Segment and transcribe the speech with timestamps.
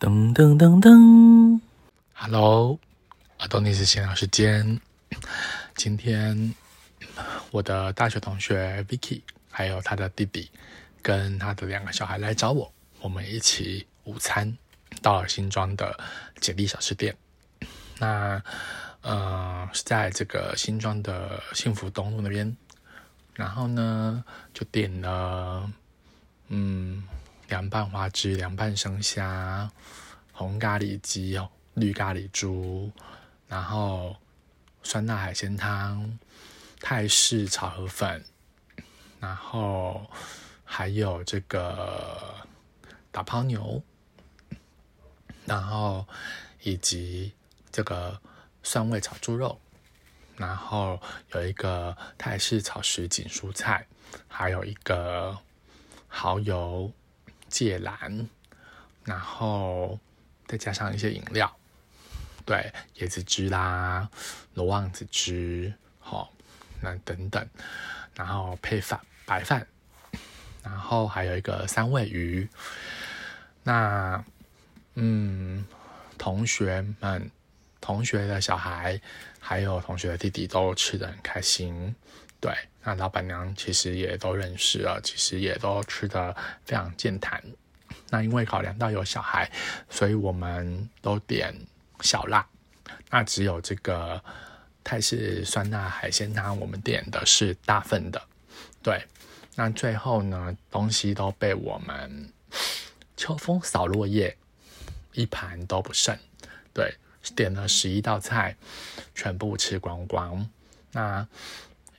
[0.00, 1.60] 噔噔噔噔
[2.14, 2.78] ，Hello，
[3.36, 4.80] 阿东尼斯闲聊时间。
[5.76, 6.54] 今天
[7.50, 10.50] 我的大学同学 Vicky 还有他的弟弟
[11.02, 14.56] 跟他的两个小孩来找我，我们一起午餐
[15.02, 15.94] 到了新庄的
[16.40, 17.14] 简历小吃店。
[17.98, 18.42] 那
[19.02, 22.56] 呃是在这个新庄的幸福东路那边，
[23.34, 24.24] 然后呢
[24.54, 25.70] 就点了
[26.48, 27.02] 嗯。
[27.50, 29.68] 凉拌花枝、凉拌生虾、
[30.32, 31.36] 红咖喱鸡、
[31.74, 32.92] 绿咖喱猪，
[33.48, 34.16] 然后
[34.84, 36.16] 酸辣海鲜汤、
[36.80, 38.24] 泰式炒河粉，
[39.18, 40.08] 然后
[40.64, 42.36] 还有这个
[43.10, 43.82] 打抛牛，
[45.44, 46.06] 然后
[46.62, 47.32] 以及
[47.72, 48.20] 这个
[48.62, 49.60] 蒜味炒猪肉，
[50.36, 53.84] 然后有一个泰式炒什锦蔬菜，
[54.28, 55.36] 还有一个
[56.06, 56.92] 蚝油。
[57.50, 58.28] 芥蓝，
[59.04, 59.98] 然后
[60.46, 61.54] 再加上一些饮料，
[62.46, 64.08] 对，椰子汁啦，
[64.54, 66.32] 罗望子汁，好，
[66.80, 67.46] 那等等，
[68.14, 69.66] 然后配饭白饭，
[70.62, 72.48] 然后还有一个三文鱼，
[73.62, 74.24] 那
[74.94, 75.66] 嗯，
[76.16, 77.30] 同学们，
[77.80, 79.00] 同学的小孩，
[79.38, 81.94] 还有同学的弟弟都吃的很开心，
[82.40, 82.52] 对。
[82.82, 87.42] 那老板娘其实也都认识了，其实也都吃的非常健谈。
[88.08, 89.50] 那因为考量到有小孩，
[89.90, 91.54] 所以我们都点
[92.00, 92.46] 小辣。
[93.10, 94.22] 那只有这个
[94.82, 98.22] 泰式酸辣海鲜汤，我们点的是大份的。
[98.82, 99.04] 对，
[99.56, 102.32] 那最后呢，东西都被我们
[103.14, 104.34] 秋风扫落叶，
[105.12, 106.16] 一盘都不剩。
[106.72, 106.94] 对，
[107.34, 108.56] 点了十一道菜，
[109.14, 110.48] 全部吃光光。
[110.92, 111.26] 那。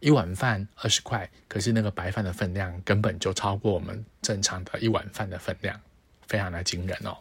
[0.00, 5.80] 一碗饭二十块，可是那个白饭的分量根本就超过我们正常的一碗饭的分量，
[6.28, 7.18] 非常的惊人哦。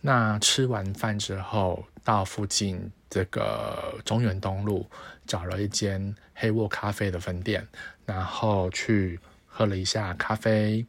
[0.00, 4.90] 那吃完饭之后，到附近这个中原东路
[5.24, 7.64] 找了一间黑沃咖啡的分店，
[8.04, 10.84] 然后去喝了一下咖啡，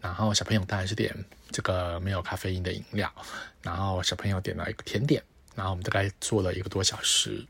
[0.00, 1.14] 然后小朋友当然是点
[1.50, 3.12] 这个没有咖啡因的饮料，
[3.62, 5.22] 然后小朋友点了一个甜点，
[5.54, 7.44] 然后我们大概坐了一个多小时。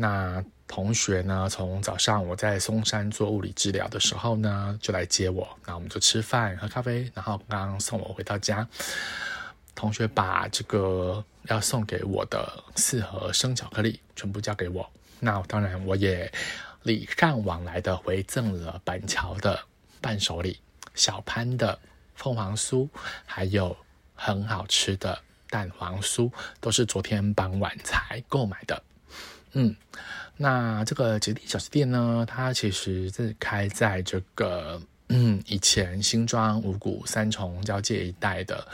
[0.00, 1.48] 那同学呢？
[1.50, 5.48] 从早上我在松山做物理治疗的时候呢，就来接我。
[5.66, 8.68] 那我们就吃饭、喝咖啡，然后刚刚送我回到家。
[9.74, 14.88] 同学把这个要送给我的四盒生巧克力全部交给我。
[15.18, 16.30] 那当然，我也
[16.84, 19.58] 礼尚往来的回赠了板桥的
[20.00, 20.60] 伴手礼、
[20.98, 21.78] 小潘的
[22.16, 22.88] 凤凰酥，
[23.24, 23.74] 还有
[24.14, 28.82] 很好吃的蛋黄酥，都是昨天傍晚才购买的。
[29.52, 29.74] 嗯，
[30.36, 38.66] 那这个捷地小吃店呢，它其实是开在这个嗯以前新庄五股三重交界一带的，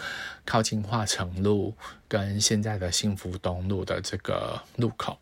[0.44, 1.72] 靠近化成路
[2.08, 5.16] 跟现在的幸福东路的这个路口。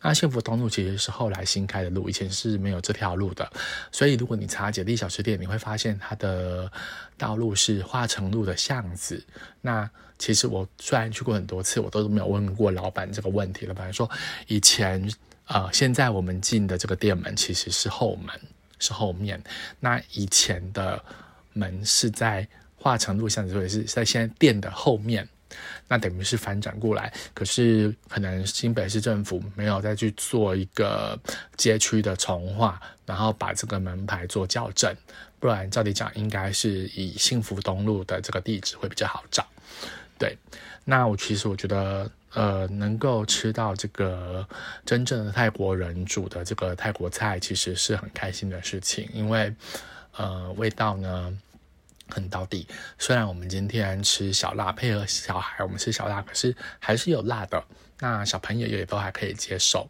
[0.00, 3.50] 那幸福东路其实是后来新开的路，以前是没有这条路的。
[3.92, 6.70] 所以如果你查姐弟小吃店，你会发现它的
[7.18, 9.22] 道路是化成路的巷子。
[9.60, 9.88] 那
[10.18, 13.66] 其实我虽然去过很多次，我都没有问过老板这个问题。
[13.66, 14.10] 老板说，
[14.46, 15.12] 以前
[15.46, 18.28] 呃，现在我们进的这个店门其实是后门，
[18.84, 19.42] 是后面。
[19.80, 21.02] 那以前的
[21.54, 22.46] 门是在
[22.76, 25.26] 化成路巷子，或者是在现在店的后面。
[25.86, 27.12] 那等于是反转过来。
[27.32, 31.18] 可是可能新北市政府没有再去做一个
[31.56, 34.94] 街区的重划，然后把这个门牌做校正。
[35.38, 39.46] 不然照理讲，应该是以幸福东路的这个地址会比较好找。
[40.18, 40.36] 对，
[40.84, 44.46] 那我其实我觉得，呃，能够吃到这个
[44.84, 49.54] 真正的泰国人煮的这个泰国菜，其实是很开心的事情，因为，
[50.16, 51.32] 呃，味道呢
[52.08, 52.66] 很到底。
[52.98, 57.62] 虽然我们今天吃小辣，配合小孩我们吃小辣，可是还是有辣的。
[58.00, 59.88] 那小朋友也都还可以接受。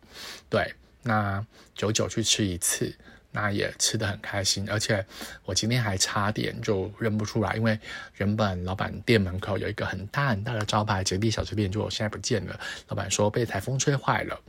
[0.50, 2.92] 对，那久久去吃一次。
[3.36, 5.04] 那也吃得很开心，而且
[5.44, 7.76] 我今天还差点就认不出来，因为
[8.18, 12.56] 原本老板店门口有一个很大很大的招牌“捷地小吃店”，就现在不见了。
[12.86, 14.40] 老板说被台风吹坏了，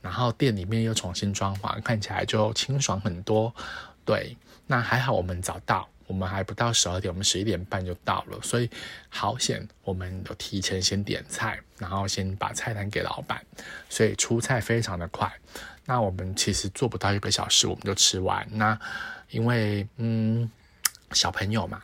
[0.00, 3.54] 然后店里面又重新装潢，看起来就清爽很多。
[4.06, 4.34] 对，
[4.66, 8.68] 那还好我们找到，我们还不到十二点，我们十一点半就到了，所以
[9.08, 13.42] 好险，我们有提前先点菜，然后先把菜单给老板，
[13.88, 15.32] 所以出菜非常的快。
[15.86, 18.46] 那我们其实做不到一个小时，我们就吃完。
[18.50, 18.78] 那
[19.30, 20.50] 因为嗯，
[21.12, 21.82] 小朋友嘛，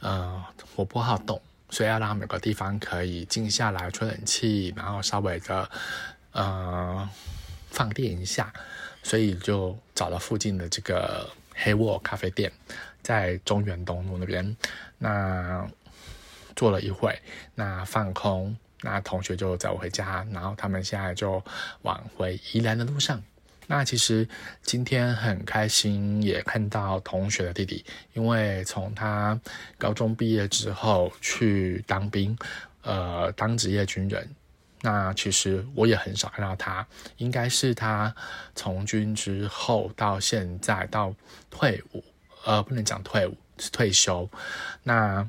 [0.00, 0.44] 呃，
[0.74, 1.40] 活泼好动，
[1.70, 5.70] 所以要让他们有个地方可以静下来吹冷气，然后稍微的
[6.32, 7.08] 呃
[7.70, 8.52] 放电一下，
[9.04, 11.30] 所以就找了附近的这个
[11.62, 12.50] 黑沃咖啡店，
[13.02, 14.56] 在中原东路那边。
[14.98, 15.66] 那
[16.56, 17.16] 坐了一会，
[17.54, 21.42] 那放空，那同学就载我回家，然后他们现在就
[21.82, 23.22] 往回宜兰的路上。
[23.66, 24.26] 那其实
[24.62, 27.84] 今天很开心，也看到同学的弟弟，
[28.14, 29.38] 因为从他
[29.76, 32.36] 高中毕业之后去当兵，
[32.82, 34.28] 呃，当职业军人。
[34.80, 36.86] 那其实我也很少看到他，
[37.16, 38.14] 应该是他
[38.54, 41.14] 从军之后到现在到
[41.50, 42.04] 退伍，
[42.44, 44.28] 呃，不能讲退伍是退休。
[44.82, 45.28] 那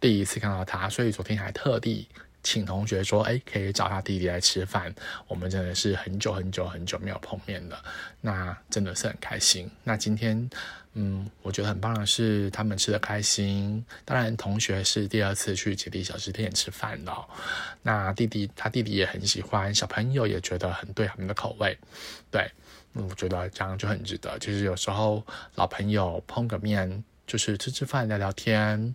[0.00, 2.08] 第一次看到他，所以昨天还特地。
[2.48, 4.94] 请同学说：“哎，可以找他弟弟来吃饭。
[5.26, 7.78] 我们真的是很久很久很久没有碰面了，
[8.22, 9.70] 那真的是很开心。
[9.84, 10.48] 那今天，
[10.94, 13.84] 嗯，我觉得很棒的是他们吃的开心。
[14.06, 17.28] 当然，同学是第二次去姐弟小吃店吃饭了。
[17.82, 21.76] 那弟弟他弟弟也很喜欢，小朋友也觉得很对他们的口味。
[22.30, 22.50] 对，
[22.94, 24.38] 我觉得这样就很值得。
[24.38, 25.22] 就是有时候
[25.56, 28.94] 老朋友碰个面，就是吃吃饭聊聊天。”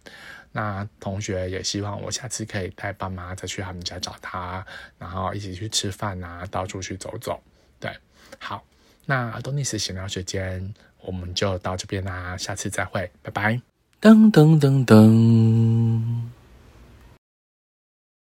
[0.53, 4.65] 那同学也希望我下次可以带爸妈再去他们家找他，
[4.97, 7.41] 然后一起去吃饭啊，到处去走走。
[7.79, 7.91] 对，
[8.39, 8.63] 好，
[9.05, 13.59] 那多尼斯闲聊时间我们就到这边啦，下次再会，拜拜。
[13.99, 16.42] 噔噔噔噔。